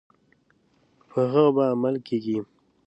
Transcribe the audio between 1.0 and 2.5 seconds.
په هغه به عمل کیږي.